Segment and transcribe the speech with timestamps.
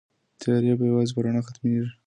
[0.39, 1.91] تيارې به يوازې په رڼا ختميږي.